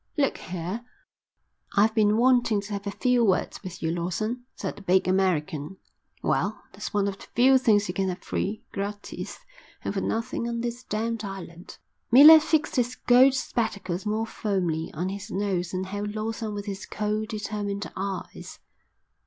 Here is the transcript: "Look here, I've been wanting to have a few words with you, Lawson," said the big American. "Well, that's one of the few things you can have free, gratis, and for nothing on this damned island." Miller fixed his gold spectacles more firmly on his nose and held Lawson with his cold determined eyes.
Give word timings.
"Look 0.17 0.37
here, 0.39 0.83
I've 1.77 1.93
been 1.93 2.17
wanting 2.17 2.59
to 2.61 2.73
have 2.73 2.87
a 2.87 2.91
few 2.91 3.23
words 3.23 3.61
with 3.61 3.83
you, 3.83 3.91
Lawson," 3.91 4.45
said 4.55 4.75
the 4.75 4.81
big 4.81 5.07
American. 5.07 5.77
"Well, 6.23 6.59
that's 6.71 6.91
one 6.91 7.07
of 7.07 7.19
the 7.19 7.27
few 7.35 7.59
things 7.59 7.87
you 7.87 7.93
can 7.93 8.09
have 8.09 8.23
free, 8.23 8.63
gratis, 8.71 9.37
and 9.83 9.93
for 9.93 10.01
nothing 10.01 10.47
on 10.49 10.61
this 10.61 10.83
damned 10.83 11.23
island." 11.23 11.77
Miller 12.09 12.39
fixed 12.39 12.77
his 12.77 12.95
gold 12.95 13.35
spectacles 13.35 14.07
more 14.07 14.25
firmly 14.25 14.89
on 14.95 15.09
his 15.09 15.29
nose 15.29 15.71
and 15.71 15.85
held 15.85 16.15
Lawson 16.15 16.55
with 16.55 16.65
his 16.65 16.87
cold 16.87 17.27
determined 17.27 17.91
eyes. 17.95 18.57